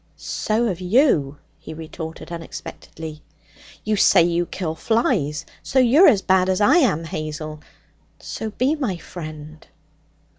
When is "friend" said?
8.97-9.67